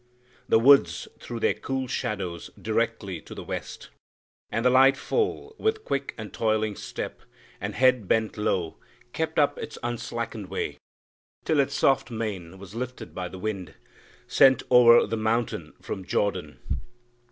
[0.49, 3.89] The woods Threw their cool shadows directly to the west;
[4.51, 7.21] And the light foal, with quick and toiling step,
[7.59, 8.77] And head bent low,
[9.13, 10.79] kept up its unslackened way
[11.45, 13.75] Till its soft mane was lifted by the wind
[14.25, 15.53] Sent o'er the mount
[15.85, 16.57] from Jordan.